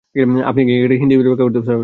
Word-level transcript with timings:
আমি 0.09 0.23
কি 0.31 0.41
আপনাকে 0.49 0.71
এটি 0.85 0.95
হিন্দিতে 1.01 1.19
ব্যাখ্যা 1.27 1.45
করবো, 1.47 1.59
স্যার? 1.67 1.79